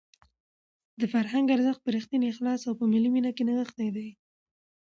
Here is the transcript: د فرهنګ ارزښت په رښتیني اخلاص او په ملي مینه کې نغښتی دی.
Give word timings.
د 0.99 1.01
فرهنګ 1.13 1.47
ارزښت 1.55 1.81
په 1.83 1.89
رښتیني 1.95 2.25
اخلاص 2.29 2.61
او 2.67 2.73
په 2.79 2.85
ملي 2.91 3.09
مینه 3.15 3.31
کې 3.35 3.43
نغښتی 3.47 3.89
دی. 3.95 4.09